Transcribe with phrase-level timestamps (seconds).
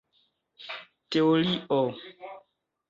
[1.11, 1.81] teorio